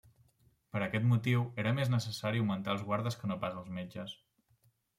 [0.75, 4.19] Per aquest motiu era més necessari augmentar els guardes que no pas els metges.